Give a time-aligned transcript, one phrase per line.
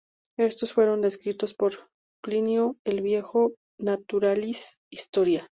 [0.39, 1.73] Estos fueron descritos por
[2.23, 5.47] Plinio el Viejo en "Naturalis historia".